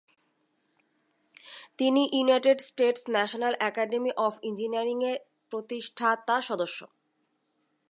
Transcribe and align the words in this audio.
তিনি 1.79 2.01
United 2.17 2.59
States 2.67 3.03
National 3.15 3.53
Academy 3.69 4.11
of 4.25 4.33
Engineering 4.49 4.97
এর 5.11 5.17
প্রতিষ্ঠাতা 5.51 6.35
সদস্য। 6.49 6.79